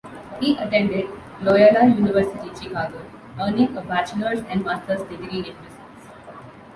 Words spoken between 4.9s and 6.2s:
degree in business.